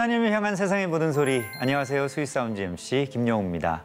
[0.00, 1.44] 하나님을 향한 세상의 모든 소리.
[1.58, 2.08] 안녕하세요.
[2.08, 3.84] Sweet Sound MC 김영우입니다.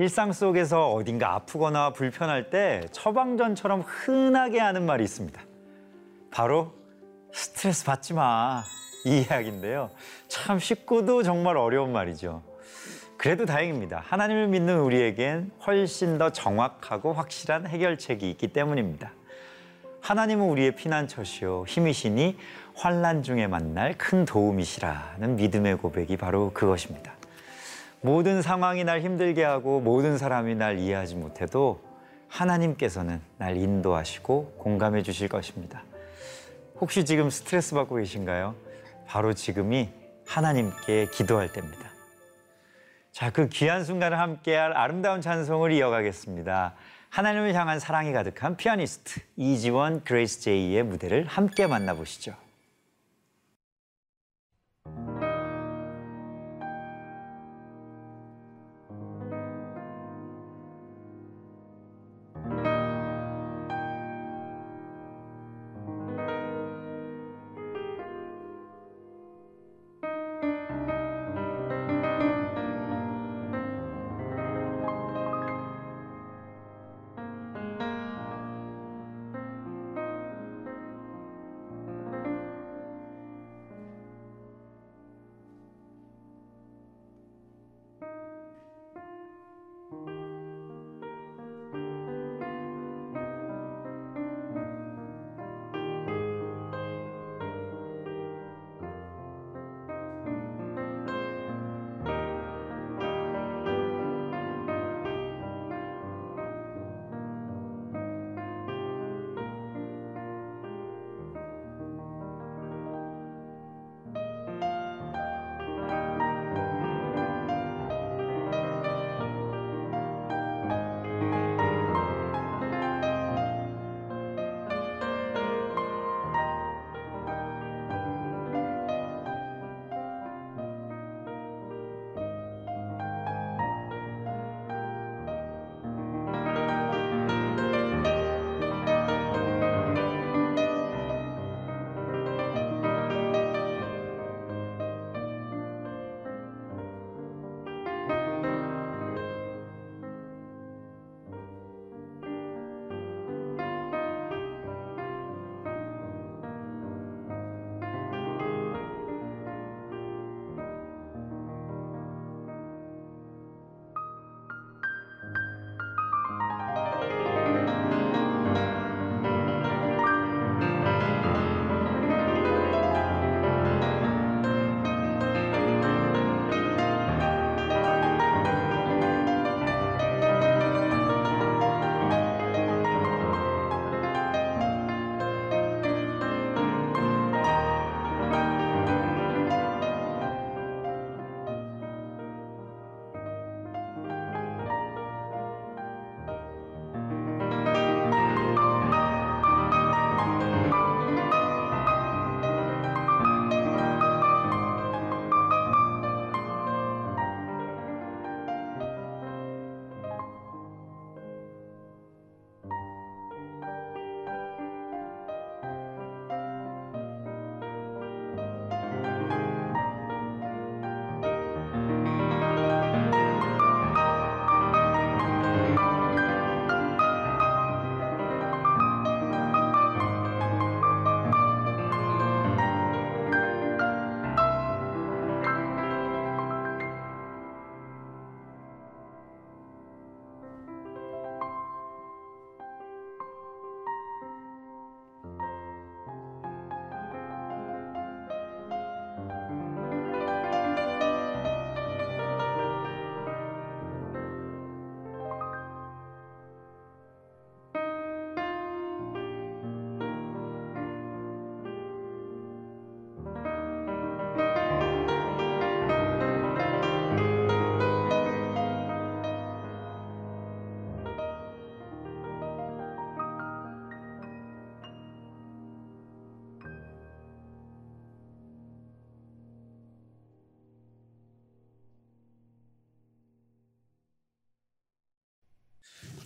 [0.00, 5.40] 일상 속에서 어딘가 아프거나 불편할 때 처방전처럼 흔하게 하는 말이 있습니다.
[6.32, 6.74] 바로
[7.32, 8.64] 스트레스 받지 마.
[9.04, 9.90] 이 이야기인데요.
[10.26, 12.42] 참 쉽고도 정말 어려운 말이죠.
[13.16, 14.02] 그래도 다행입니다.
[14.04, 19.12] 하나님을 믿는 우리에겐 훨씬 더 정확하고 확실한 해결책이 있기 때문입니다.
[20.06, 22.36] 하나님은 우리의 피난처시요 힘이시니
[22.76, 27.14] 환란 중에 만날 큰 도움이시라는 믿음의 고백이 바로 그것입니다.
[28.02, 31.80] 모든 상황이 날 힘들게 하고 모든 사람이 날 이해하지 못해도
[32.28, 35.82] 하나님께서는 날 인도하시고 공감해 주실 것입니다.
[36.78, 38.54] 혹시 지금 스트레스 받고 계신가요?
[39.06, 39.88] 바로 지금이
[40.26, 41.86] 하나님께 기도할 때입니다.
[43.10, 46.74] 자, 그 귀한 순간을 함께할 아름다운 찬송을 이어가겠습니다.
[47.08, 52.45] 하나님을 향한 사랑이 가득한 피아니스트 이지원 그레이스 제이의 무대를 함께 만나보시죠.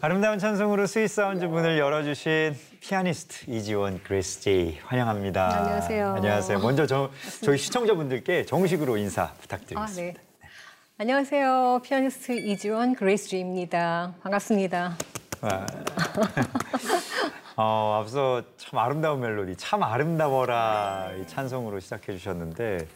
[0.02, 5.58] 아름다운 찬송으로 Sweet Sound 문을 열어주신 피아니스트 이지원 Grace J 환영합니다.
[5.58, 6.08] 안녕하세요.
[6.14, 6.58] 안녕하세요.
[6.60, 7.10] 먼저 저,
[7.42, 10.18] 저희 시청자분들께 정식으로 인사 아, 부탁드리겠습니다.
[10.18, 10.48] 네.
[10.96, 11.82] 안녕하세요.
[11.84, 14.14] 피아니스트 이지원 Grace J입니다.
[14.22, 14.96] 반갑습니다.
[15.42, 15.66] 아.
[17.56, 22.88] 어, 앞서 참 아름다운 멜로디, 참 아름다워라 이 찬송으로 시작해 주셨는데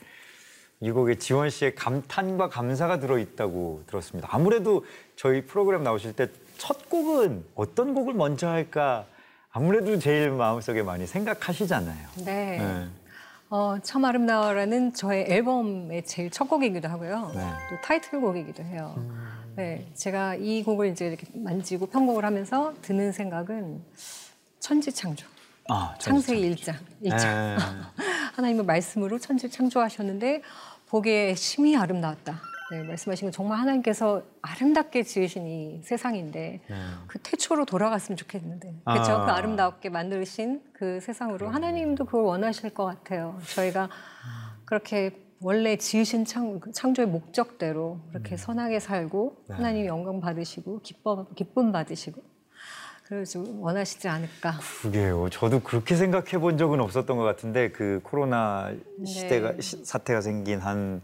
[0.81, 4.29] 이 곡에 지원 씨의 감탄과 감사가 들어있다고 들었습니다.
[4.31, 4.87] 아무래도
[5.17, 6.29] 저희 프로그램 나오실 때
[6.59, 9.07] 첫 곡은 어떤 곡을 먼저 할까
[9.51, 12.09] 아무래도 제일 마음속에 많이 생각하시잖아요.
[12.25, 12.59] 네.
[12.59, 12.89] 네.
[13.51, 17.31] 어, 참 아름다워라는 저의 앨범의 제일 첫 곡이기도 하고요.
[17.35, 17.41] 네.
[17.71, 18.97] 또 타이틀곡이기도 해요.
[19.55, 19.87] 네.
[19.95, 23.85] 제가 이 곡을 이제 이렇게 만지고 편곡을 하면서 드는 생각은
[24.59, 25.27] 천지창조.
[25.69, 27.57] 아, 창세기 일장 일장 네.
[28.35, 30.43] 하나님의 말씀으로 천지 창조하셨는데
[30.89, 32.41] 보기에 심히 아름다웠다.
[32.75, 36.61] 네, 말씀하신 건 정말 하나님께서 아름답게 지으신 이 세상인데
[37.07, 39.13] 그 태초로 돌아갔으면 좋겠는데 그렇죠?
[39.13, 39.27] 아.
[39.27, 43.39] 그 아름답게 만드신 그 세상으로 하나님도 그걸 원하실 것 같아요.
[43.55, 43.89] 저희가
[44.65, 52.23] 그렇게 원래 지으신 창, 창조의 목적대로 그렇게 선하게 살고 하나님 영광 받으시고 기뻐, 기쁨 받으시고
[53.05, 54.55] 그래서 원하시지 않을까.
[54.81, 55.29] 그게요.
[55.31, 58.73] 저도 그렇게 생각해 본 적은 없었던 것 같은데 그 코로나
[59.05, 59.61] 시대가 네.
[59.61, 61.03] 시- 사태가 생긴 한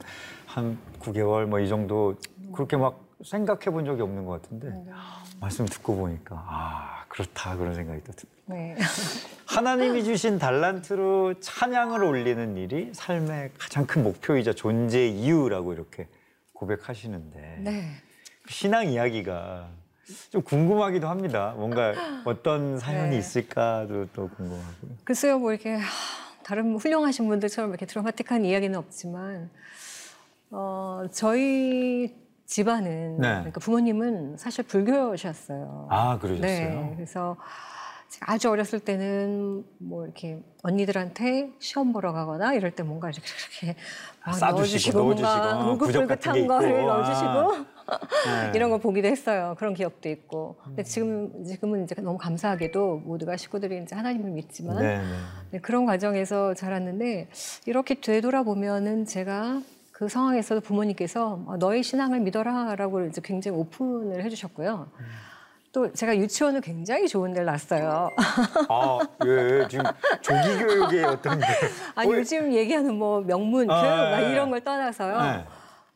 [0.55, 2.17] 한 9개월 뭐 이 정도
[2.53, 4.85] 그렇게 막 생각해 본 적이 없는 것 같은데 네.
[5.41, 8.43] 말씀 듣고 보니까 아 그렇다 그런 생각이 또 듭니다.
[8.47, 8.77] 네.
[9.47, 16.09] 하나님이 주신 달란트로 찬양을 올리는 일이 삶의 가장 큰 목표이자 존재 이유라고 이렇게
[16.55, 17.91] 고백하시는데 네.
[18.43, 19.69] 그 신앙 이야기가
[20.31, 21.55] 좀 궁금하기도 합니다.
[21.57, 21.95] 뭔가
[22.25, 23.19] 어떤 사연이 네.
[23.19, 24.91] 있을까도 또 궁금하고요.
[25.05, 25.83] 글쎄요, 뭐 이렇게 하,
[26.43, 29.51] 다른 훌륭하신 분들처럼 이렇게 드라마틱한 이야기는 없지만,
[30.51, 32.15] 어, 저희
[32.47, 33.29] 집안은, 네.
[33.29, 35.87] 그러니까 부모님은 사실 불교셨어요.
[35.91, 36.41] 아 그러셨어요?
[36.41, 36.93] 네.
[36.97, 37.37] 그래서
[38.09, 43.23] 제가 아주 어렸을 때는 뭐 이렇게 언니들한테 시험 보러 가거나 이럴 때 뭔가 이렇게
[43.63, 43.79] 이렇게
[44.27, 46.87] 막 싸주시고, 넣어주시고 넣어주시고, 뭔가 울긋불긋한 거를 있고.
[46.89, 47.57] 넣어주시고
[48.27, 48.53] 네.
[48.57, 49.55] 이런 걸 보기도 했어요.
[49.57, 50.57] 그런 기억도 있고.
[50.65, 55.05] 근데 지금 지금은 이제 너무 감사하게도 모두가 식구들이 이제 하나님을 믿지만 네, 네.
[55.53, 57.29] 네, 그런 과정에서 자랐는데
[57.67, 59.63] 이렇게 되돌아보면은 제가
[60.01, 64.89] 그 상황에서도 부모님께서 어, 너의 신앙을 믿어라라고 이제 굉장히 오픈을 해주셨고요.
[65.73, 68.09] 또 제가 유치원을 굉장히 좋은 데를 났어요.
[68.71, 69.85] 아, 예, 지금
[70.23, 71.45] 조기 교육의 어떤 게
[71.95, 74.33] 아니 어, 요즘 얘기하는 뭐 명문 아, 교육 막 예, 예.
[74.33, 75.21] 이런 걸 떠나서요.
[75.21, 75.45] 네.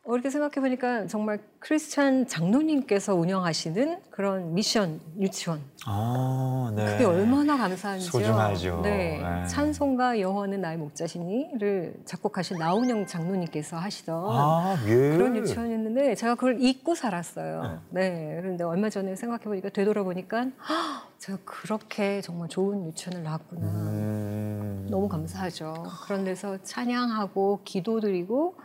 [0.07, 6.85] 어, 이렇게 생각해 보니까 정말 크리스찬 장로님께서 운영하시는 그런 미션 유치원 아, 네.
[6.85, 8.11] 그게 얼마나 감사한지요.
[8.11, 8.81] 소중하죠.
[8.83, 9.19] 네.
[9.19, 9.47] 네.
[9.47, 14.93] 찬송가 여호와는 나의 목자시니를 작곡하신 나운영 장로님께서 하시던 아, 예.
[15.17, 17.81] 그런 유치원이었는데 제가 그걸 잊고 살았어요.
[17.89, 18.37] 네.
[18.39, 20.37] 그런데 얼마 전에 생각해 보니까 되돌아보니까
[20.69, 23.61] 헉, 제가 그렇게 정말 좋은 유치원을 나왔구나.
[23.65, 24.87] 음.
[24.91, 25.73] 너무 감사하죠.
[26.05, 28.55] 그런 데서 찬양하고 기도드리고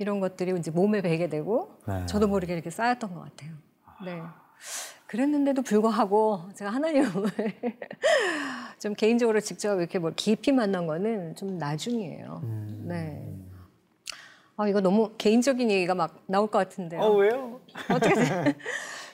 [0.00, 2.06] 이런 것들이 이제 몸에 배게 되고 네.
[2.06, 3.52] 저도 모르게 이렇게 쌓였던 것 같아요.
[4.02, 4.22] 네.
[5.06, 7.10] 그랬는데도 불구하고 제가 하나님을
[8.80, 12.40] 좀 개인적으로 직접 이렇게 뭐 깊이 만난 거는 좀 나중이에요.
[12.44, 12.84] 음.
[12.88, 13.26] 네.
[14.56, 17.00] 아, 이거 너무 개인적인 얘기가 막 나올 것 같은데요.
[17.02, 17.60] 어, 왜요?
[17.90, 18.54] 어떻게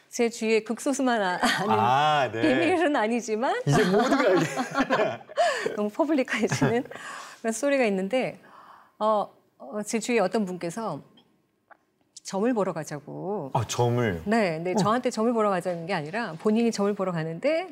[0.08, 2.42] 제 주위에 극소수만 아- 아는 아, 네.
[2.42, 4.22] 비밀은 아니지만 이제 모두가.
[5.76, 6.84] 너무 퍼블릭해지는
[7.40, 8.38] 그런 소리가 있는데
[9.00, 9.35] 어,
[9.72, 11.00] 어, 제 주위에 어떤 분께서
[12.22, 13.50] 점을 보러 가자고.
[13.54, 14.22] 아, 점을.
[14.24, 17.68] 네, 네 저한테 점을 보러 가자는 게 아니라 본인이 점을 보러 가는데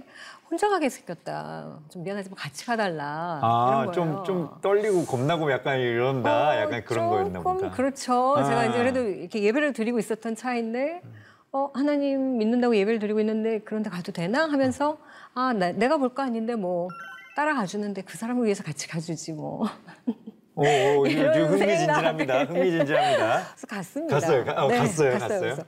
[0.49, 1.79] 혼자 가게 생겼다.
[1.89, 3.41] 좀 미안하지만 같이 가달라.
[3.43, 4.23] 아, 좀.
[4.25, 6.51] 좀 떨리고 겁나고 약간 이런다.
[6.51, 7.71] 어, 약간 그런 거였나 보다.
[7.73, 8.37] 그렇죠.
[8.37, 8.45] 아.
[8.45, 11.03] 제가 이제 그래도 이렇게 예배를 드리고 있었던 차인데,
[11.51, 14.45] 어, 하나님 믿는다고 예배를 드리고 있는데, 그런데 가도 되나?
[14.47, 14.99] 하면서,
[15.35, 16.89] 아, 나, 내가 볼 거 아닌데, 뭐,
[17.35, 19.67] 따라가 주는데 그 사람을 위해서 같이 가주지, 뭐.
[20.57, 22.45] 오, 오, 흥미진진합니다.
[22.45, 23.43] 흥미진진합니다.
[23.55, 24.15] 그래서 갔습니다.
[24.21, 24.45] 갔어요?
[24.45, 25.19] 가- 어, 갔어요?
[25.19, 25.41] 갔어요?
[25.41, 25.63] 그래서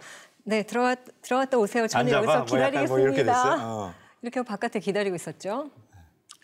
[0.45, 1.87] 네, 들어갔, 들어갔다 오세요.
[1.88, 2.12] 저는.
[2.12, 2.73] 여기서 뭐 기다리겠습니다.
[2.73, 3.31] 약간 뭐 이렇게?
[3.31, 3.95] 어.
[4.23, 5.71] 이렇게 바깥에 기다리고 있었죠.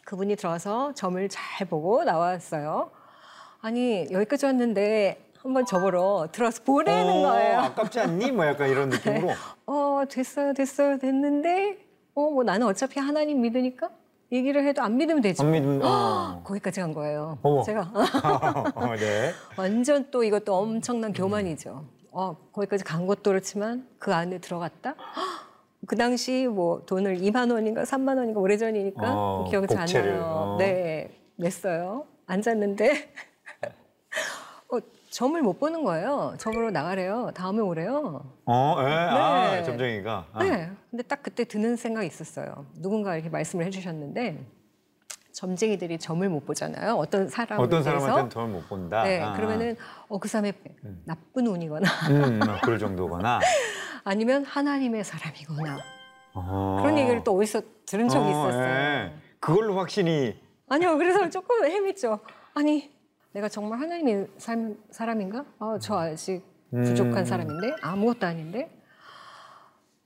[0.05, 2.91] 그분이 들어와서 점을 잘 보고 나왔어요.
[3.61, 7.59] 아니 여기까지 왔는데 한번 저보러 들어와서 보내는 어, 거예요.
[7.61, 8.33] 아깝지 않니?
[8.33, 9.31] 뭐 약간 이런 느낌으로.
[9.67, 11.79] 어 됐어요, 됐어요, 됐는데
[12.15, 13.89] 어 뭐 나는 어차피 하나님 믿으니까
[14.33, 15.43] 얘기를 해도 안 믿으면 되지.
[15.43, 15.81] 안 믿음.
[15.83, 16.41] 어.
[16.45, 17.39] 거기까지 간 거예요.
[17.43, 17.62] 어머.
[17.62, 17.93] 제가
[18.75, 19.33] 어, 네.
[19.57, 21.85] 완전 또 이것도 엄청난 교만이죠.
[22.11, 24.95] 어, 거기까지 간 것도 그렇지만 그 안에 들어갔다?
[25.87, 30.23] 그 당시 뭐 돈을 2만 원인가 3만 원인가 오래전이니까 어, 기억이 잘 안 나요.
[30.25, 30.57] 어.
[30.59, 32.07] 네, 냈어요.
[32.27, 33.32] 앉았는데 어,
[35.12, 36.35] 점을 못 보는 거예요.
[36.38, 37.33] 점으로 나가래요.
[37.35, 38.25] 다음에 오래요.
[38.47, 39.62] 어, 예, 아, 네.
[39.62, 40.26] 점쟁이가.
[40.33, 40.42] 아.
[40.42, 40.71] 네.
[40.90, 42.64] 근데 딱 그때 드는 생각이 있었어요.
[42.78, 44.42] 누군가 이렇게 말씀을 해주셨는데
[45.33, 46.95] 점쟁이들이 점을 못 보잖아요.
[46.95, 47.83] 어떤 사람에 어떤.
[47.83, 49.02] 사람한테는 덜못 본다.
[49.04, 49.21] 네.
[49.21, 49.35] 아.
[49.35, 49.76] 그러면은
[50.09, 50.54] 어, 그 사람의
[51.04, 53.38] 나쁜 운이거나 음, 뭐 그럴 정도거나.
[54.04, 55.78] 아니면 하나님의 사람이거나
[56.33, 56.78] 어.
[56.81, 58.64] 그런 얘기를 또 어디서 들은 적이 어, 있었어요.
[58.64, 59.12] 예.
[59.40, 60.40] 그걸로 확신이
[60.71, 62.21] 아니요, 그래서 조금 헤맸죠.
[62.54, 62.90] 아니,
[63.33, 65.45] 내가 정말 하나님의 삶, 사람인가?
[65.59, 67.25] 아, 저 아직 부족한 음.
[67.25, 67.77] 사람인데?
[67.83, 68.71] 아무것도 아닌데?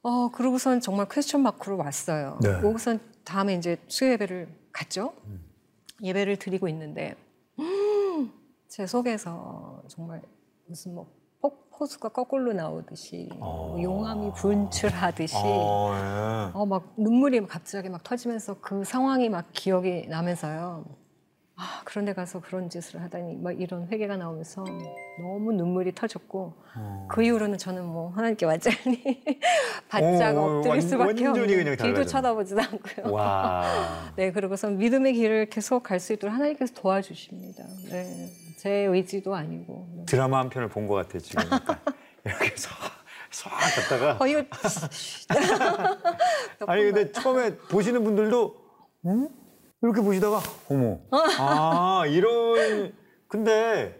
[0.02, 2.38] 어, 그러고선 정말 퀘스천 마크로 왔어요.
[2.40, 2.50] 네.
[2.60, 5.12] 그러고선 다음에 이제 수요 예배를 갔죠.
[6.02, 7.16] 예배를 드리고 있는데,
[7.58, 8.30] 음,
[8.68, 10.22] 제 속에서 정말
[10.66, 16.50] 무슨 뭐 폭, 호수가 거꾸로 나오듯이, 뭐 용암이 분출하듯이, 어, 예.
[16.54, 20.84] 어, 막 눈물이 갑자기 막 터지면서 그 상황이 막 기억이 나면서요.
[21.58, 24.62] 아, 그런 데 가서 그런 짓을 하다니 막 이런 회개가 나오면서
[25.18, 27.08] 너무 눈물이 터졌고 어.
[27.10, 29.22] 그 이후로는 저는 뭐 하나님께 완전히
[29.88, 32.04] 바짝 어, 엎드릴 완- 수밖에 없는 달라졌네.
[32.04, 33.10] 쳐다보지도 않고요.
[33.14, 33.64] 와.
[34.16, 37.64] 네, 그러고서 믿음의 길을 계속 갈 수 있도록 하나님께서 도와주십니다.
[37.90, 39.88] 네, 제 의지도 아니고.
[39.96, 40.04] 네.
[40.04, 41.42] 드라마 한 편을 본 것 같아 지금.
[41.50, 41.78] 약간.
[42.22, 42.70] 이렇게 싹,
[43.30, 44.18] 싹 갔다가.
[44.22, 44.42] 어, 이거
[46.66, 48.56] 아니 근데 처음에 보시는 분들도
[49.06, 49.28] 응?
[49.82, 50.40] 이렇게 보시다가
[50.70, 50.98] 어머
[51.38, 52.92] 아 이런
[53.28, 53.98] 근데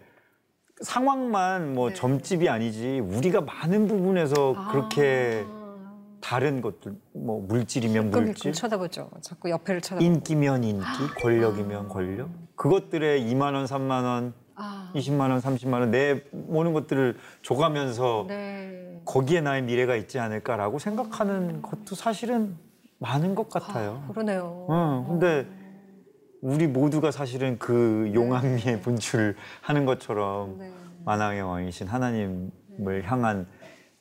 [0.81, 1.95] 상황만 뭐 네.
[1.95, 9.09] 점집이 아니지 우리가 많은 부분에서 그렇게 아, 다른 것들 뭐 물질이면 물질 쳐다보죠.
[9.21, 10.05] 자꾸 옆에를 쳐다보고.
[10.05, 10.83] 인기면 인기
[11.21, 17.17] 권력이면 권력 그것들에 2만 원 3만 원 아, 20만 원 30만 원 내 모는 것들을
[17.43, 19.01] 줘가면서 네.
[19.05, 22.55] 거기에 나의 미래가 있지 않을까라고 생각하는 것도 사실은
[22.99, 24.03] 많은 것 같아요.
[24.09, 24.67] 그러네요.
[24.69, 25.47] 응, 근데
[26.41, 30.71] 우리 모두가 사실은 그 용암리에 분출하는 것처럼 네.
[31.05, 33.47] 만왕의 왕이신 하나님을 향한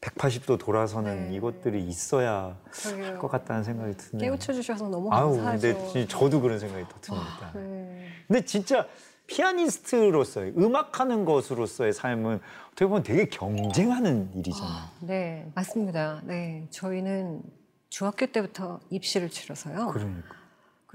[0.00, 1.36] 180도 돌아서는 네.
[1.36, 2.56] 이것들이 있어야.
[2.84, 4.30] 할 것 같다는 생각이 드네요.
[4.30, 5.60] 깨우쳐 주셔서 너무 아우, 감사하죠.
[5.74, 7.50] 근데 진짜 저도 그런 생각이 또 듭니다.
[7.54, 8.06] 네.
[8.28, 8.86] 근데 진짜
[9.26, 12.38] 피아니스트로서의 음악하는 것으로서의 삶은
[12.68, 14.84] 어떻게 보면 되게 경쟁하는 일이잖아요.
[15.00, 16.20] 네, 맞습니다.
[16.24, 17.42] 네, 저희는
[17.88, 19.88] 중학교 때부터 입시를 치러서요.
[19.92, 20.28] 그러니까.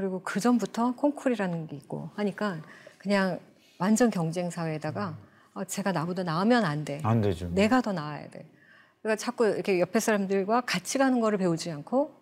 [0.02, 2.58] 그리고 그 전부터 콩쿨이라는 게 있고 하니까
[2.98, 3.40] 그냥
[3.78, 5.16] 완전 경쟁 사회에다가
[5.54, 7.00] 어, 제가 나보다 나으면 안 돼.
[7.04, 7.50] 안 되죠.
[7.50, 8.50] 내가 더 나아야 돼.
[9.02, 12.16] 그러니까 자꾸 이렇게 옆에 사람들과 같이 가는 거를 배우지 않고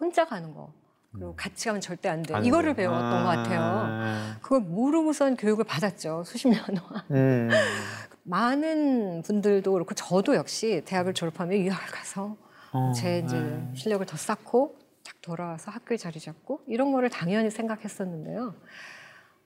[0.00, 0.72] 혼자 가는 거.
[1.12, 2.34] 그리고 같이 가면 절대 안 돼.
[2.34, 2.90] 안 이거를 돼요.
[2.90, 3.60] 배웠던 것 같아요.
[3.60, 4.36] 아.
[4.40, 6.24] 그걸 모르고선 교육을 받았죠.
[6.24, 7.02] 수십 년 동안.
[7.10, 7.50] 음.
[8.24, 12.36] 많은 분들도 그렇고 저도 역시 대학을 졸업하면 유학을 가서
[12.72, 13.72] 어, 제 이제 네.
[13.74, 14.85] 실력을 더 쌓고 딱
[15.26, 18.54] 돌아와서 학교에 자리 잡고 이런 거를 당연히 생각했었는데요.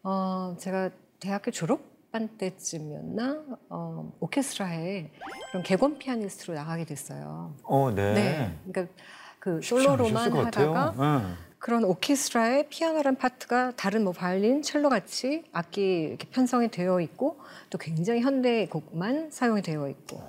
[0.03, 5.11] 어, 제가 대학교 졸업반 때쯤이었나 어, 오케스트라에
[5.49, 7.55] 그런 객원 피아니스트로 나가게 됐어요.
[7.63, 8.15] 어, 네.
[8.15, 8.95] 네, 그러니까
[9.39, 10.33] 그 솔로로만.
[10.33, 11.37] 하다가 응.
[11.59, 17.39] 그런 오케스트라에 피아노란 파트가 다른 뭐 바이올린, 첼로 같이 악기 이렇게 편성이 되어 있고
[17.71, 20.23] 또 굉장히 현대 곡만 사용이 되어 있고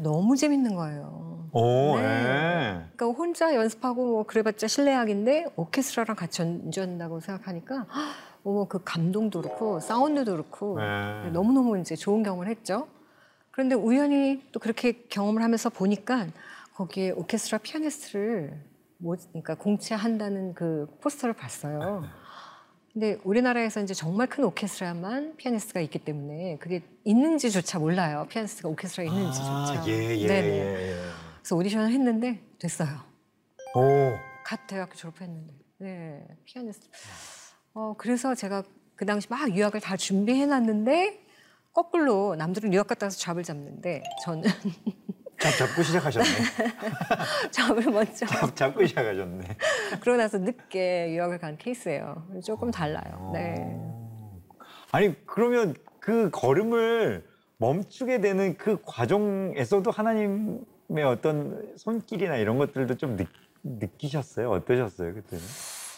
[0.00, 1.48] 너무 재밌는 거예요.
[1.52, 2.02] 오, 네.
[2.02, 2.86] 네.
[2.96, 7.86] 그러니까 혼자 연습하고 뭐 그래봤자 실내악인데 오케스트라랑 같이 연주한다고 생각하니까
[8.42, 11.30] 어머 그 감동도 그렇고 사운드도 그렇고 네.
[11.32, 12.88] 너무 너무 이제 좋은 경험을 했죠.
[13.50, 16.26] 그런데 우연히 또 그렇게 경험을 하면서 보니까
[16.74, 18.60] 거기에 오케스트라 피아니스트를
[18.98, 22.04] 뭐 그러니까 공채한다는 그 포스터를 봤어요.
[22.94, 28.24] 근데 우리나라에서 이제 정말 큰 오케스트라만 피아니스트가 있기 때문에 그게 있는지조차 몰라요.
[28.30, 29.50] 피아니스트가 오케스트라에 있는지조차.
[29.50, 30.48] 아, 예, 예, 네네.
[30.48, 30.96] 예, 예.
[31.40, 33.00] 그래서 오디션을 했는데 됐어요.
[33.74, 34.12] 오,
[34.44, 35.52] 갓 대학교 졸업했는데.
[35.78, 36.86] 네, 피아니스트.
[37.74, 38.62] 어, 그래서 제가
[38.94, 41.18] 그 당시 막 유학을 다 준비해놨는데
[41.72, 44.44] 거꾸로 남들은 유학 갔다 와서 잡을 잡는데 저는
[45.38, 46.28] 잡, 잡고 시작하셨네.
[47.50, 49.44] 잡을 먼저 잡, 잡고 시작하셨네.
[50.00, 52.26] 그러고 나서 늦게 유학을 간 케이스예요.
[52.44, 53.30] 조금 달라요.
[53.32, 53.76] 네.
[54.92, 57.24] 아니, 그러면 그 걸음을
[57.58, 63.24] 멈추게 되는 그 과정에서도 하나님의 어떤 손길이나 이런 것들도 좀 느,
[63.62, 64.50] 느끼셨어요?
[64.50, 65.44] 어떠셨어요, 그때는?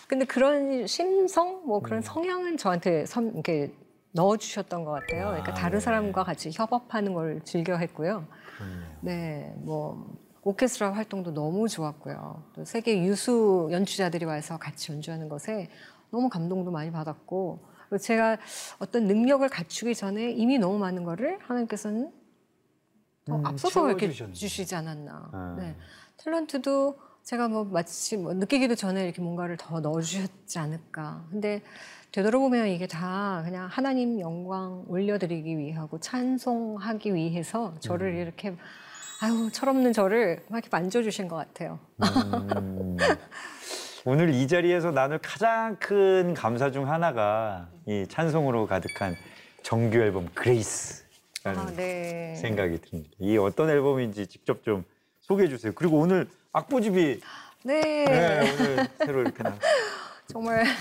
[0.08, 1.82] 근데 그런 심성, 뭐 음.
[1.82, 3.72] 그런 성향은 저한테 섬, 이렇게
[4.12, 5.26] 넣어주셨던 것 같아요.
[5.26, 5.84] 그러니까 아, 다른 네.
[5.84, 8.26] 사람과 같이 협업하는 걸 즐겨 했고요.
[9.00, 12.44] 네, 뭐 오케스트라 활동도 너무 좋았고요.
[12.54, 15.68] 또 세계 유수 연주자들이 와서 같이 연주하는 것에
[16.10, 17.66] 너무 감동도 많이 받았고
[18.00, 18.38] 제가
[18.78, 22.12] 어떤 능력을 갖추기 전에 이미 너무 많은 거를 하나님께서는
[23.24, 24.10] 더 음, 앞서서 이렇게.
[24.10, 25.30] 주시지 않았나.
[25.32, 25.56] 아.
[25.58, 25.76] 네.
[26.18, 26.96] 탤런트도
[27.26, 31.24] 제가 뭐 마치 뭐 느끼기도 전에 이렇게 뭔가를 더 넣어주셨지 않을까.
[31.28, 31.60] 근데
[32.12, 38.16] 되돌아보면 이게 다 그냥 하나님 영광 올려드리기 위하고 찬송하기 위해서 저를 음.
[38.18, 38.54] 이렇게
[39.20, 41.80] 아유 철없는 저를 막 이렇게 만져주신 것 같아요.
[42.00, 42.96] 음,
[44.06, 49.16] 오늘 이 자리에서 나눌 가장 큰 감사 중 하나가 이 찬송으로 가득한
[49.64, 52.36] 정규 앨범 그레이스라는 아, 네.
[52.36, 53.10] 생각이 듭니다.
[53.18, 54.84] 이 어떤 앨범인지 직접 좀
[55.22, 55.72] 소개해 주세요.
[55.74, 57.20] 그리고 오늘 악보집이
[57.64, 57.80] 네.
[57.82, 59.54] 네, 오늘 새로 이렇게 나.
[60.32, 60.72] 정말 자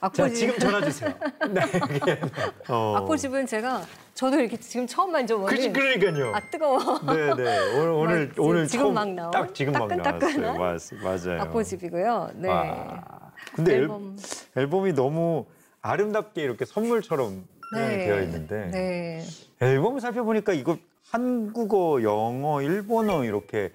[0.00, 0.34] 악보집.
[0.34, 1.12] 지금 전화 주세요.
[1.50, 2.20] 네.
[2.68, 2.94] 어.
[2.96, 3.82] 악보집은 제가
[4.14, 5.54] 저도 이렇게 지금 처음 만져보는.
[5.54, 6.32] 그치, 그러니까요.
[6.34, 6.78] 아 뜨거워.
[7.06, 7.76] 네, 네.
[7.76, 11.00] 오늘 오늘 막 지- 오늘 지금 처음 막 나온 딱 지금 막 따끈따끈한 나왔어요.
[11.02, 11.42] 맞, 맞아요.
[11.42, 12.30] 악보집이고요.
[12.36, 12.48] 네.
[12.48, 13.32] 와.
[13.54, 14.02] 근데 앨범.
[14.02, 14.16] 앨범.
[14.56, 15.44] 앨범이 너무
[15.82, 17.98] 아름답게 이렇게 선물처럼 네.
[18.06, 19.24] 되어 있는데 네.
[19.60, 20.78] 앨범을 살펴보니까 이거
[21.10, 23.70] 한국어, 영어, 일본어 이렇게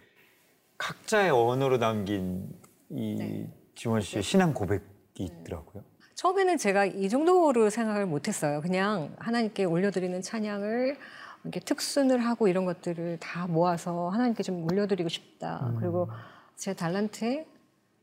[0.77, 2.50] 각자의 언어로 남긴
[2.89, 3.53] 이 네.
[3.75, 4.84] 지원 씨의 신앙 고백이
[5.18, 5.84] 있더라고요.
[6.15, 8.62] 처음에는 제가 이 정도로 생각을 못했어요.
[8.62, 10.98] 그냥 하나님께 올려드리는 찬양을
[11.44, 15.68] 이렇게 특순을 하고 이런 것들을 다 모아서 하나님께 좀 올려드리고 싶다.
[15.68, 15.75] 음.
[15.80, 16.10] 그리고
[16.56, 17.46] 제 달란트에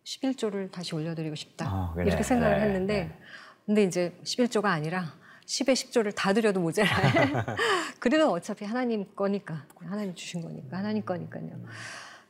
[0.04, 1.66] 11조를 다시 올려드리고 싶다.
[1.66, 2.06] 아, 그래.
[2.06, 3.18] 이렇게 생각을 네, 했는데, 네.
[3.66, 5.14] 근데 이제 11조가 아니라
[5.46, 6.90] 10에 10조를 다 드려도 모자랄.
[8.00, 11.50] 그래도 어차피 하나님 거니까, 하나님 주신 거니까, 하나님 거니까요.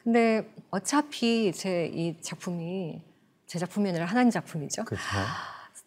[0.04, 3.02] 근데 어차피 제 이 작품이
[3.46, 4.84] 제 작품이 아니라 하나님 작품이죠.
[4.84, 5.02] 그렇죠.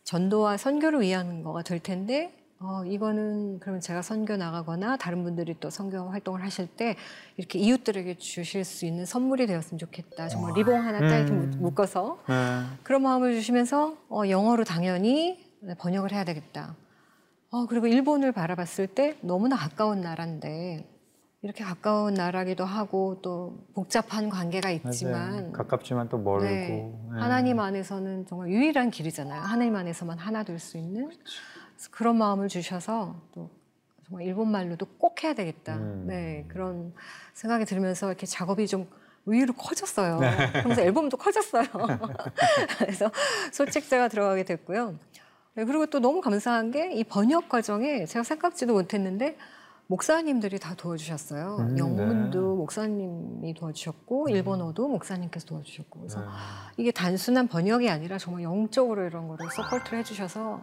[0.04, 5.70] 전도와 선교를 위한 거가 될 텐데 어, 이거는 그러면 제가 선교 나가거나 다른 분들이 또
[5.70, 6.96] 선교 활동을 하실 때
[7.38, 10.30] 이렇게 이웃들에게 주실 수 있는 선물이 되었으면 좋겠다.
[10.30, 11.50] 정말 리봉 하나 딱 이렇게 음.
[11.52, 12.34] 묶- 묶어서 네.
[12.84, 15.44] 그런 마음을 주시면서 어, 영어로 당연히
[15.80, 16.76] 번역을 해야 되겠다.
[17.50, 20.86] 어, 그리고 일본을 바라봤을 때 너무나 가까운 나라인데
[21.44, 25.52] 이렇게 가까운 나라기도 하고 또 복잡한 관계가 있지만 맞아요.
[25.52, 26.70] 가깝지만 또 멀고 네.
[26.70, 27.20] 네.
[27.20, 29.42] 하나님 안에서는 정말 유일한 길이잖아요.
[29.42, 33.50] 하나님 안에서만 하나 될 수 있는 그래서 그런 마음을 주셔서 또
[34.08, 35.76] 정말 일본 말로도 꼭 해야 되겠다.
[35.76, 36.06] 음.
[36.08, 36.94] 네 그런
[37.34, 38.88] 생각이 들면서 이렇게 작업이 좀
[39.26, 40.20] 의외로 커졌어요.
[40.20, 40.50] 네.
[40.54, 41.66] 그러면서 앨범도 커졌어요.
[42.80, 43.12] 그래서
[43.52, 44.96] 소책자가 들어가게 됐고요.
[45.56, 49.38] 네, 그리고 또 너무 감사한 게 이 번역 과정에 제가 생각지도 못했는데
[49.94, 51.58] 목사님들이 다 도와주셨어요.
[51.60, 52.58] 음, 영문도 네.
[52.58, 56.26] 목사님이 도와주셨고 일본어도 목사님께서 도와주셨고 그래서 네.
[56.78, 60.62] 이게 단순한 번역이 아니라 정말 영적으로 이런 거를 서포트를 해주셔서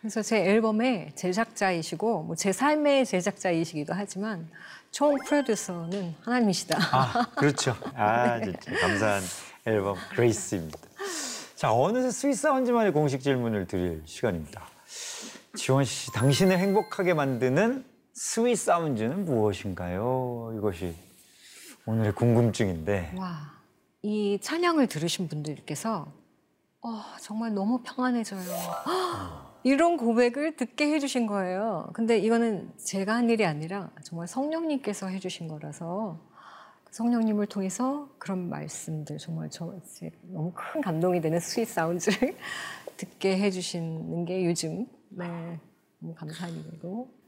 [0.00, 4.50] 그래서 제 앨범의 제작자이시고 뭐 제 삶의 제작자이시기도 하지만
[4.90, 6.76] 총 프로듀서는 하나님이시다.
[6.92, 7.76] 아, 그렇죠.
[7.94, 9.22] 아, 진짜 감사한
[9.66, 10.78] 앨범 Grace입니다.
[11.54, 14.66] 자, 어느새 Sweet Sound만의 공식 질문을 드릴 시간입니다.
[15.54, 20.54] 지원 씨, 당신을 행복하게 만드는 sweet sound는 무엇인가요?
[20.56, 20.94] 이것이
[21.84, 23.14] 오늘의 궁금증인데.
[23.18, 23.60] 와,
[24.02, 26.06] 이 찬양을 들으신 분들께서
[26.80, 28.40] 어, 정말 너무 평안해져요.
[29.64, 31.90] 이런 고백을 듣게 해주신 거예요.
[31.92, 36.20] 근데 이거는 제가 한 일이 아니라 정말 성령님께서 해주신 거라서
[36.84, 42.36] 그 성령님을 통해서 그런 말씀들 정말 저제 너무 큰 감동이 되는 sweet sound를
[42.96, 45.58] 듣게 해주시는 게 요즘 네
[45.98, 47.23] 너무 감사한 일이고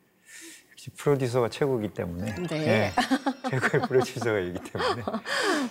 [0.96, 2.34] 프로듀서가 최고이기 때문에.
[2.48, 2.92] 네.
[3.50, 5.02] 최고의 프로듀서가 이기 때문에.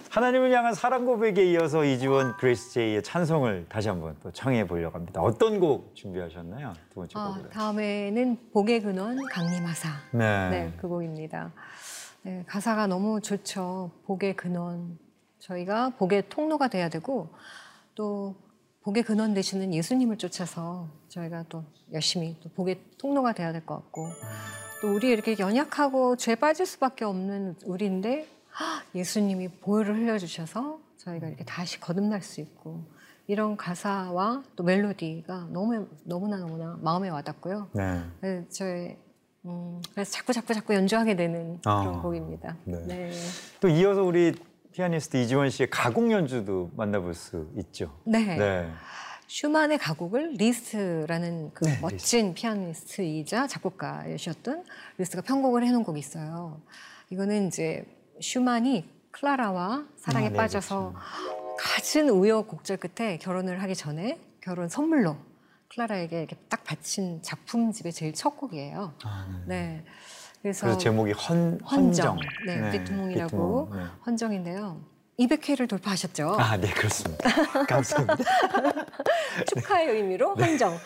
[0.10, 5.21] 하나님을 향한 사랑 고백에 이어서 이지원 Grace J의 찬송을 다시 한번 또 청해 보려고 합니다.
[5.21, 6.73] 어떤 곡 준비하셨나요?
[6.89, 7.49] 두 번째 아, 곡으로.
[7.49, 10.49] 다음에는 복의 근원 강림하사 네.
[10.49, 11.51] 네, 그 곡입니다.
[12.23, 13.91] 네, 가사가 너무 좋죠.
[14.06, 14.97] 복의 근원.
[15.39, 17.30] 저희가 복의 통로가 돼야 되고
[17.93, 18.36] 또
[18.82, 24.08] 복의 근원 되시는 예수님을 쫓아서 저희가 또 열심히 또 복의 통로가 돼야 될 것 같고
[24.81, 31.43] 또 우리 이렇게 연약하고 죄 빠질 수밖에 없는 우리인데 하, 예수님이 보혈을 흘려주셔서 저희가 이렇게
[31.43, 32.83] 다시 거듭날 수 있고
[33.27, 37.69] 이런 가사와 또 멜로디가 너무 너무나 너무나 마음에 와닿고요.
[37.73, 38.01] 네.
[38.21, 38.97] 네, 저의
[39.45, 42.57] 음, 그래서 자꾸 자꾸 자꾸 연주하게 되는 그런 아, 곡입니다.
[42.65, 42.83] 네.
[42.85, 43.11] 네.
[43.59, 44.33] 또 이어서 우리
[44.71, 47.91] 피아니스트 이지원 씨의 가곡 연주도 만나볼 수 있죠.
[48.03, 48.38] 네.
[48.38, 48.69] 네.
[49.27, 54.65] 슈만의 가곡을 리스트라는 그 네, 멋진 피아니스트이자 작곡가이셨던
[54.97, 56.61] 리스트가 편곡을 해놓은 곡이 있어요.
[57.09, 57.85] 이거는 이제
[58.21, 60.93] 슈만이 클라라와 사랑에 아, 네, 빠져서
[61.57, 65.17] 갖은 우여곡절 끝에 결혼을 하기 전에 결혼 선물로
[65.69, 68.93] 클라라에게 이렇게 딱 바친 작품집의 제일 첫 곡이에요.
[69.03, 69.55] 아, 네.
[69.55, 69.85] 네.
[70.41, 72.19] 그래서, 그래서 제목이 헌, 헌정, 헌정.
[72.45, 73.85] 네, 비투몽이라고 비투몽, 네.
[74.05, 74.94] 헌정인데요.
[75.19, 76.36] 200회를 돌파하셨죠.
[76.39, 77.30] 아, 네, 그렇습니다.
[77.67, 78.23] 감사합니다.
[79.47, 80.78] 축하의 의미로 헌정.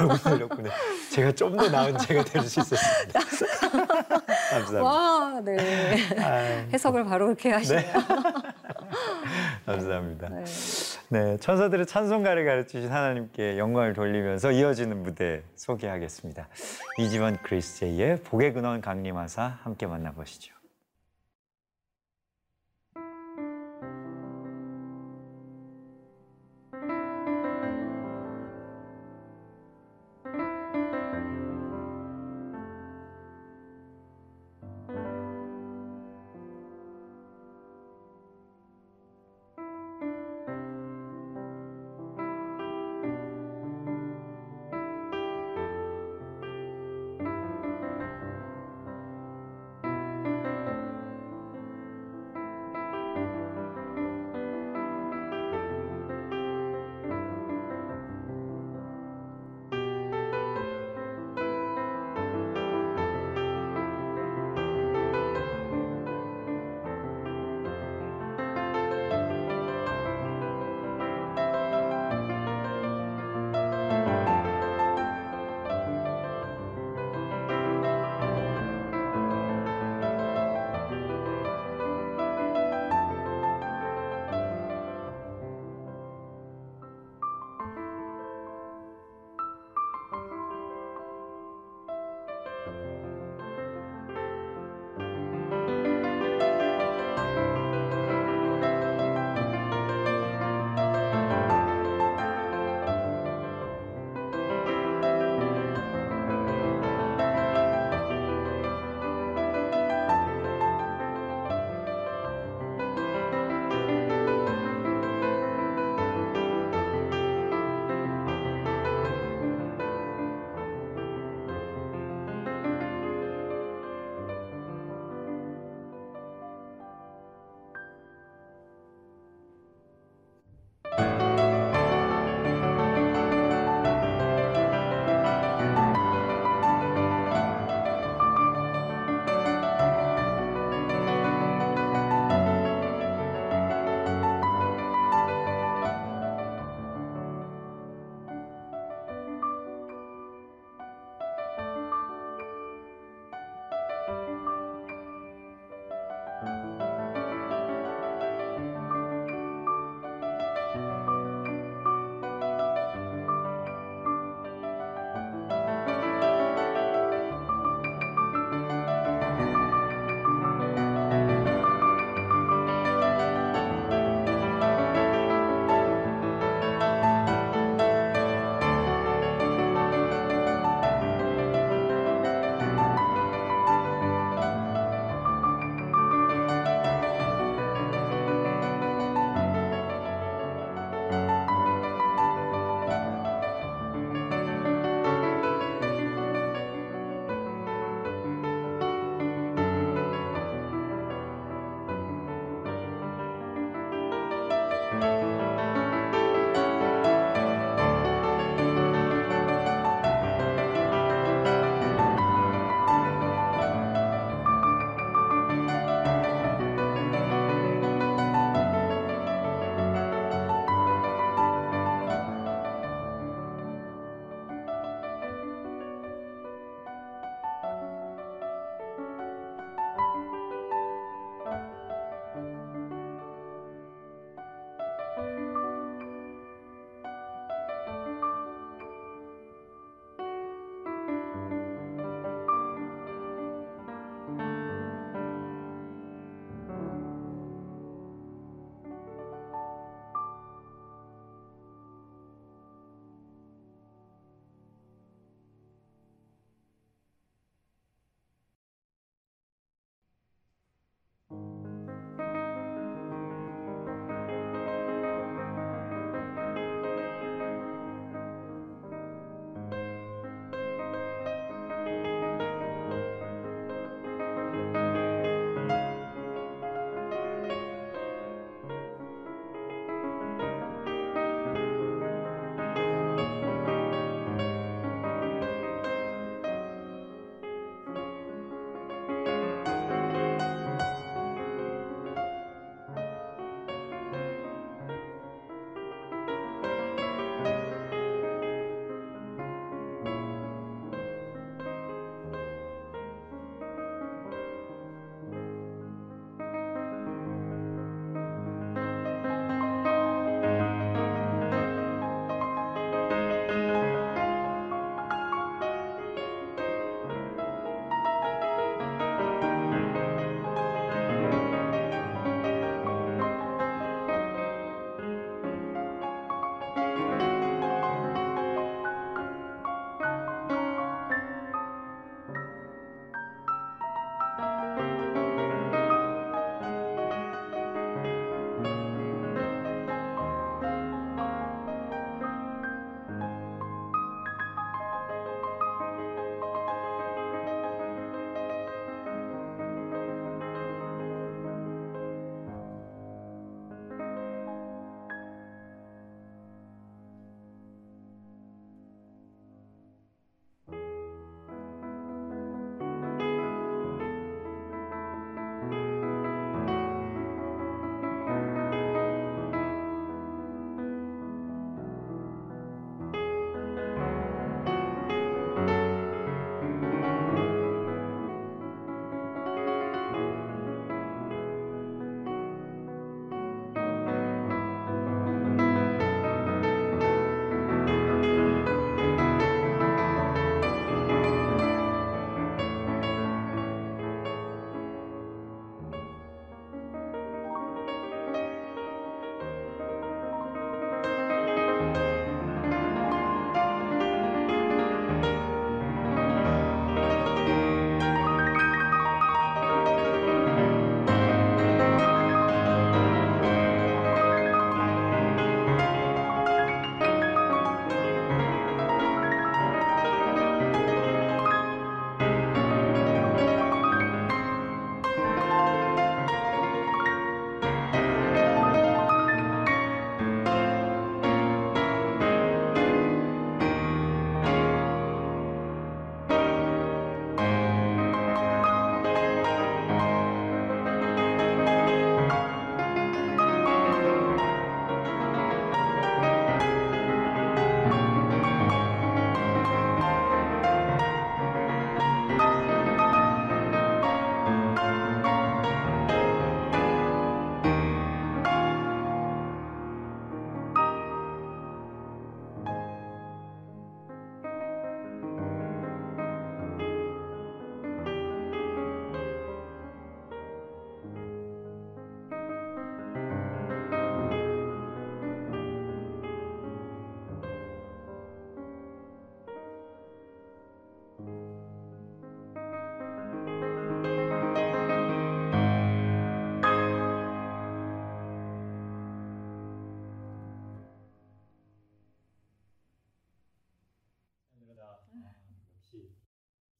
[0.00, 0.70] 여러분들 덕분에
[1.12, 3.20] 제가 좀 더 나은 제가 될 수 있었습니다.
[4.50, 4.82] 감사합니다.
[4.82, 5.96] 와, 네.
[6.18, 6.32] 아,
[6.72, 7.92] 해석을 바로 그렇게 하시네요.
[9.66, 10.28] 감사합니다.
[10.28, 10.44] 네.
[11.08, 16.48] 네, 천사들의 찬송가를 가르치신 하나님께 영광을 돌리면서 이어지는 무대 소개하겠습니다.
[16.98, 20.55] 이지원 크리스 제이의 복의 근원 강림하사 함께 만나보시죠.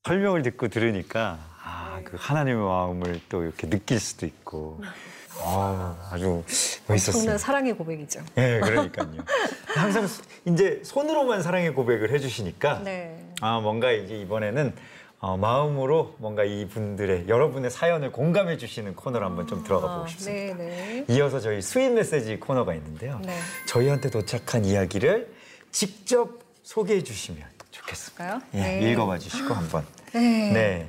[0.06, 4.80] 설명을 듣고 들으니까 아, 그 하나님의 마음을 또 이렇게 느낄 수도 있고
[5.42, 6.44] 아, 아주
[6.86, 7.18] 멋있었어요.
[7.20, 8.20] 엄청난 사랑의 고백이죠.
[8.38, 9.08] 예, 그러니까요.
[9.66, 13.18] 항상 소- 이제 손으로만 사랑의 고백을 해주시니까 네.
[13.40, 14.74] 아 뭔가 이제 이번에는
[15.18, 20.56] 어, 마음으로 뭔가 이분들의 여러분의 사연을 공감해 주시는 코너로 한번 좀 들어가 보고 아, 싶습니다.
[20.56, 21.14] 네, 네.
[21.14, 23.20] 이어서 저희 sweet 메시지 코너가 있는데요.
[23.24, 23.36] 네.
[23.66, 25.34] 저희한테 도착한 이야기를
[25.72, 27.42] 직접 소개해 주시면
[27.86, 28.40] 좋겠습니다.
[28.54, 28.90] 예, 네.
[28.92, 29.84] 읽어봐 주시고 한번.
[30.12, 30.52] 네.
[30.52, 30.88] 네.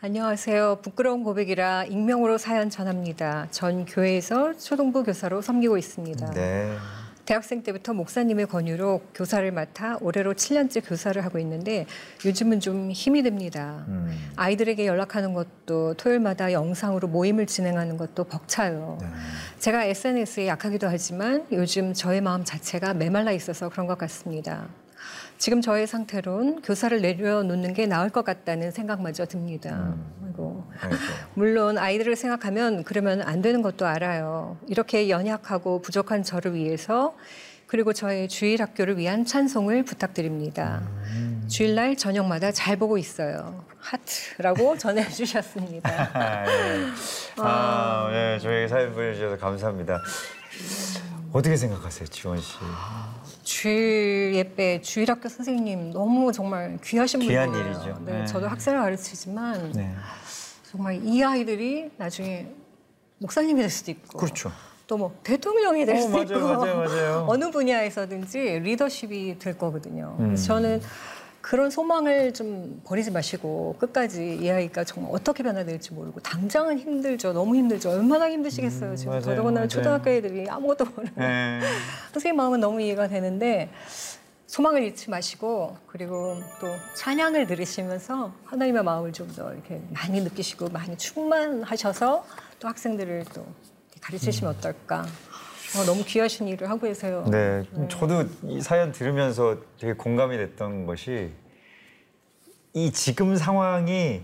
[0.00, 0.78] 안녕하세요.
[0.82, 3.48] 부끄러운 고백이라 익명으로 사연 전합니다.
[3.50, 6.30] 전 교회에서 초등부 교사로 섬기고 있습니다.
[6.32, 6.76] 네.
[7.24, 11.84] 대학생 때부터 목사님의 권유로 교사를 맡아 올해로 7년째 교사를 하고 있는데
[12.24, 13.84] 요즘은 좀 힘이 듭니다.
[13.88, 14.30] 음.
[14.36, 18.96] 아이들에게 연락하는 것도 토요일마다 영상으로 모임을 진행하는 것도 벅차요.
[19.02, 19.08] 네.
[19.58, 24.68] 제가 SNS에 약하기도 하지만 요즘 저의 마음 자체가 메말라 있어서 그런 것 같습니다.
[25.38, 29.94] 지금 저의 상태론 교사를 내려놓는 게 나을 것 같다는 생각마저 듭니다.
[30.24, 30.64] 아이고.
[30.80, 30.96] 아이고.
[31.34, 34.58] 물론 아이들을 생각하면 그러면 안 되는 것도 알아요.
[34.66, 37.16] 이렇게 연약하고 부족한 저를 위해서
[37.68, 40.82] 그리고 저의 주일 학교를 위한 찬송을 부탁드립니다.
[41.48, 43.64] 주일날 저녁마다 잘 보고 있어요.
[43.78, 46.10] 하트라고 전해주셨습니다.
[46.14, 46.86] 아, 예.
[47.36, 50.00] 아, 예, 저희 사연 보내주셔서 감사합니다.
[51.32, 52.56] 어떻게 생각하세요, 지원 씨?
[53.42, 57.66] 주일 예배 주일 학교 선생님 너무 정말 귀하신 귀한 분이에요.
[57.70, 58.02] 일이죠.
[58.04, 58.26] 네, 네.
[58.26, 59.94] 저도 학생을 가르치지만 네.
[60.70, 62.48] 정말 이 아이들이 나중에
[63.18, 64.50] 목사님이 될 수도 있고 그렇죠.
[64.86, 67.26] 또 뭐 대통령이 될 어, 수도 맞아요, 있고 맞아요, 맞아요.
[67.28, 70.16] 어느 분야에서든지 리더십이 될 거거든요.
[70.18, 70.34] 음.
[70.34, 70.80] 저는
[71.48, 77.32] 그런 소망을 좀 버리지 마시고 끝까지 이 아이가 정말 어떻게 변화될지 모르고 당장은 힘들죠.
[77.32, 77.88] 너무 힘들죠.
[77.88, 78.94] 얼마나 힘드시겠어요.
[78.96, 79.68] 지금 음, 맞아요, 더더군다나 맞아요.
[79.68, 81.60] 초등학교 애들이 아무것도 모르는 네.
[82.12, 83.70] 선생님 마음은 너무 이해가 되는데
[84.46, 90.98] 소망을 잃지 마시고 그리고 또 찬양을 들으시면서 하나님의 마음을 좀 더 이렇게 많이 느끼시고 많이
[90.98, 92.26] 충만하셔서
[92.58, 93.46] 또 학생들을 또
[94.02, 95.06] 가르치시면 어떨까.
[95.76, 97.24] 어, 너무 귀하신 일을 하고 계세요.
[97.30, 101.30] 네, 저도 이 사연 들으면서 되게 공감이 됐던 것이
[102.72, 104.22] 이 지금 상황이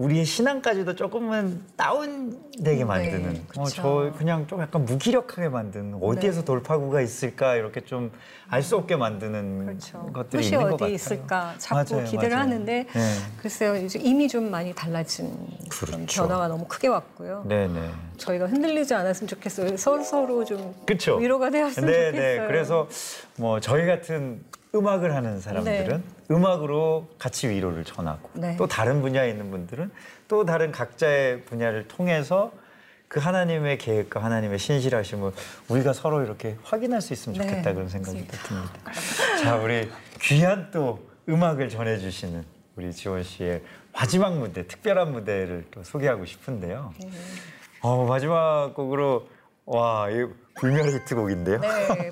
[0.00, 3.74] 우리의 신앙까지도 조금은 다운되게 만드는, 네, 어, 그쵸.
[3.82, 6.44] 저 그냥 좀 약간 무기력하게 만드는 어디에서 네.
[6.46, 8.10] 돌파구가 있을까 이렇게 좀
[8.52, 10.10] 알 수 없게 만드는 그렇죠.
[10.12, 10.88] 것들이 있는 것 같아요.
[10.92, 12.42] 있을까 자꾸 맞아요, 기대를 맞아요.
[12.42, 13.16] 하는데 네.
[13.40, 15.32] 글쎄요 이미 좀 많이 달라진
[15.70, 16.22] 그렇죠.
[16.22, 17.44] 변화가 너무 크게 왔고요.
[17.46, 17.90] 네, 네.
[18.16, 19.76] 저희가 흔들리지 않았으면 좋겠어요.
[19.76, 21.16] 서로 서로 좀 그렇죠.
[21.18, 22.40] 위로가 되었으면 네, 좋겠어요.
[22.40, 22.46] 네.
[22.48, 22.88] 그래서
[23.36, 24.42] 뭐 저희 같은
[24.74, 28.56] 음악을 하는 사람들은 음악으로 같이 위로를 전하고 네.
[28.56, 29.90] 또 다른 분야에 있는 분들은
[30.28, 32.52] 또 다른 각자의 분야를 통해서
[33.08, 35.32] 그 하나님의 계획과 하나님의 신실하심을
[35.68, 38.24] 우리가 서로 이렇게 확인할 수 있으면 네, 좋겠다 그런 생각이.
[38.24, 38.92] 듭니다.
[39.42, 42.44] 자, 우리 귀한 또 음악을 전해주시는
[42.76, 46.94] 우리 지원 씨의 마지막 무대, 특별한 무대를 또 소개하고 싶은데요.
[47.00, 47.10] 네.
[47.80, 49.28] 어, 마지막 곡으로
[49.64, 50.26] 와, 이
[50.60, 51.58] 불멸의 히트곡인데요.
[51.58, 52.10] 네,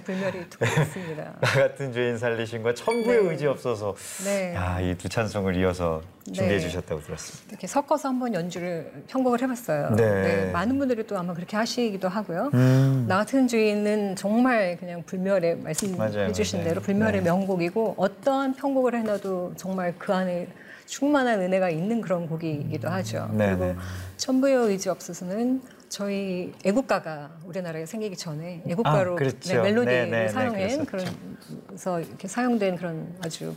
[0.48, 1.22] 듣고 있습니다.
[1.38, 3.30] 나 같은 죄인 살리신과 천부의 네.
[3.30, 4.54] 의지 없어서 네.
[4.54, 6.60] 야, 이 두 찬송을 이어서 준비해 네.
[6.60, 7.44] 주셨다고 들었습니다.
[7.50, 9.90] 이렇게 섞어서 한번 연주를 편곡을 해봤어요.
[9.96, 10.50] 네.
[10.50, 12.50] 많은 분들이 또 아마 그렇게 하시기도 하고요.
[12.54, 13.04] 음.
[13.06, 16.68] 나 같은 주인은 정말 그냥 불멸의 말씀해 주신 맞아요.
[16.70, 17.30] 대로 불멸의 네.
[17.30, 20.48] 명곡이고 어떠한 편곡을 해놔도 정말 그 안에
[20.86, 23.28] 충만한 은혜가 있는 그런 곡이기도 하죠.
[23.34, 23.76] 네, 그리고 네.
[24.16, 29.54] 천부의 의지 없어서는 저희 애국가가 우리나라에 생기기 전에 애국가로 아, 그렇죠.
[29.54, 31.14] 네, 멜로디를 네, 네, 네, 사용한 그랬었죠.
[31.66, 33.54] 그래서 이렇게 사용된 그런 아주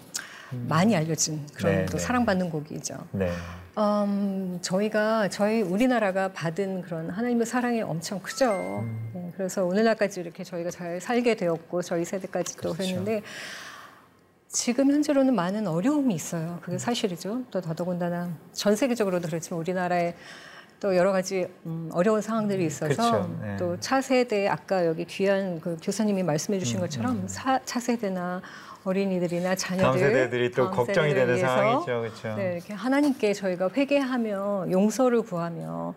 [0.67, 2.03] 많이 알려진 그런 네, 또 네.
[2.03, 2.97] 사랑받는 곡이죠.
[3.11, 3.31] 네.
[3.77, 8.51] 음, 저희가 저희 우리나라가 받은 그런 하나님의 사랑이 엄청 크죠.
[8.51, 9.11] 음.
[9.13, 12.77] 네, 그래서 오늘날까지 이렇게 저희가 잘 살게 되었고 저희 세대까지 또 그렇죠.
[12.77, 13.21] 그랬는데
[14.49, 16.59] 지금 현재로는 많은 어려움이 있어요.
[16.61, 17.43] 그게 사실이죠.
[17.51, 20.15] 또 더더군다나 전 세계적으로도 그렇지만 우리나라에
[20.81, 23.37] 또 여러 가지 음, 어려운 상황들이 있어서 그렇죠.
[23.39, 23.55] 네.
[23.57, 28.41] 또 차세대 아까 여기 귀한 그 교사님이 말씀해 주신 음, 것처럼 사, 차세대나
[28.83, 31.85] 어린이들이나 자녀들 다음 세대들이 또 다음 걱정이 되는 위해서 상황이죠.
[32.01, 32.35] 그렇죠.
[32.35, 35.93] 네, 이렇게 하나님께 저희가 회개하며 용서를 구하며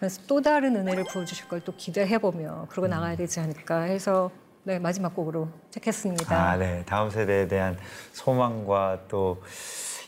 [0.00, 4.32] 그래서 또 다른 은혜를 부어 주실 걸 또 기대해 보며 그러고 나가야 되지 않을까 해서
[4.64, 6.34] 네, 마지막 곡으로 택했습니다.
[6.36, 6.82] 아, 네.
[6.86, 7.78] 다음 세대에 대한
[8.12, 9.40] 소망과 또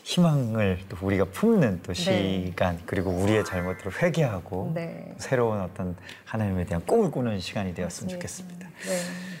[0.07, 2.45] 희망을 또 우리가 품는 또 네.
[2.47, 5.13] 시간 그리고 우리의 잘못들을 회개하고 네.
[5.17, 8.69] 새로운 어떤 하나님에 대한 꿈을 꾸는 시간이 되었으면 좋겠습니다.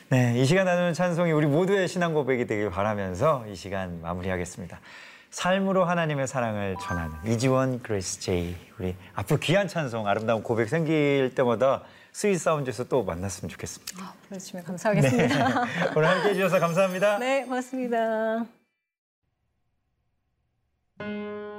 [0.09, 0.33] 네.
[0.33, 4.81] 네, 이 시간 나누는 찬송이 우리 모두의 신앙 고백이 되길 바라면서 이 시간 마무리하겠습니다.
[5.29, 11.83] 삶으로 하나님의 사랑을 전하는 이지원 Grace J 우리 앞으로 귀한 찬송 아름다운 고백 생길 때마다
[12.11, 14.03] 스윗 사운드에서 또 만났으면 좋겠습니다.
[14.03, 15.65] 아, 불러주시면 감사하겠습니다.
[15.95, 17.19] 오늘 함께해 주셔서 감사합니다.
[17.19, 18.56] 네, 고맙습니다.
[20.99, 21.56] Música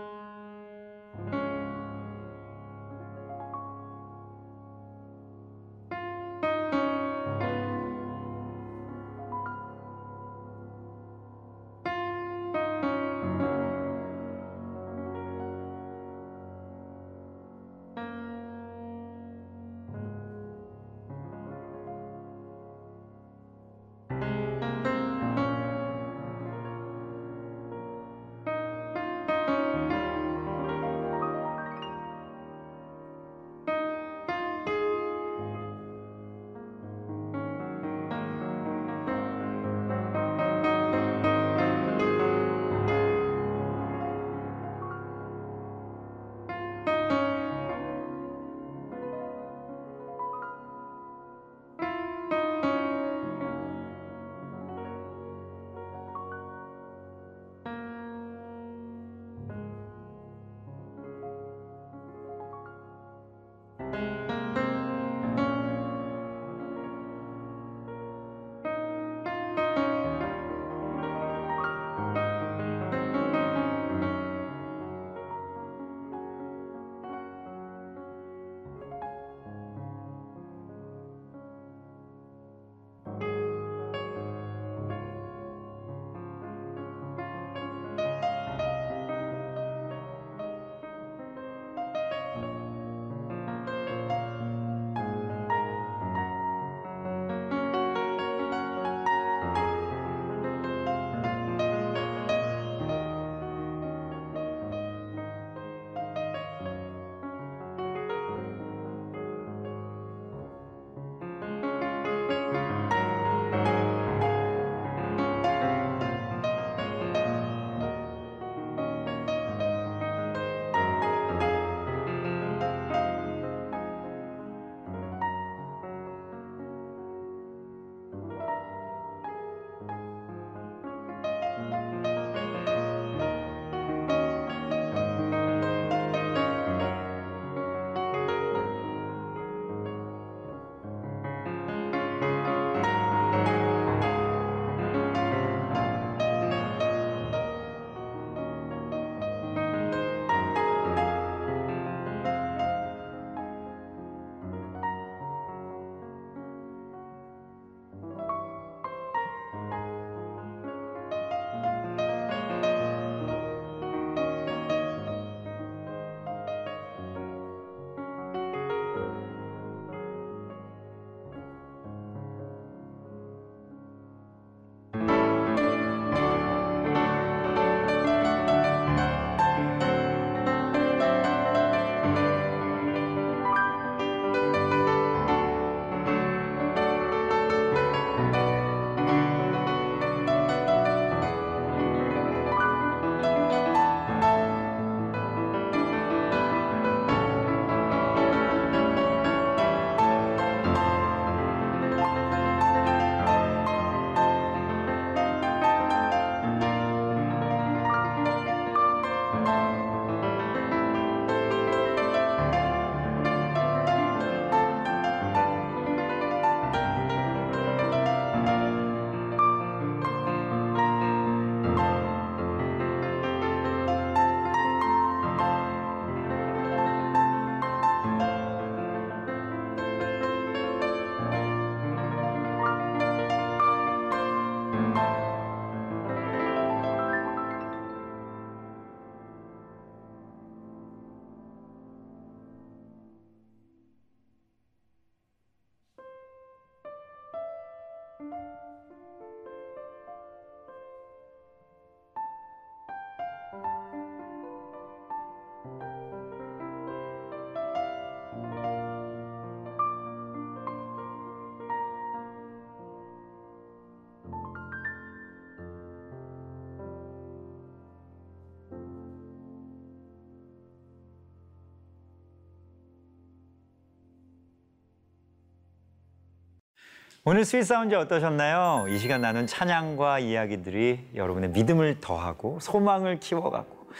[277.25, 278.87] 오늘 Sweet Sounds 어떠셨나요?
[278.89, 283.91] 이 시간 나눈 찬양과 이야기들이 여러분의 믿음을 더하고 소망을 키워가고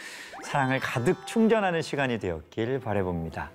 [0.43, 3.51] 사랑을 가득 충전하는 시간이 되었길 바라봅니다.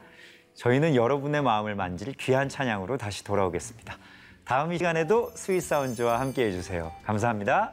[0.54, 3.96] 저희는 여러분의 마음을 만질 귀한 찬양으로 다시 돌아오겠습니다.
[4.44, 6.92] 다음 이 시간에도 스윗 사운드와 함께 해주세요.
[7.04, 7.72] 감사합니다.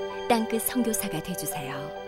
[0.31, 2.00] 땅끝 선교사가 되주세요.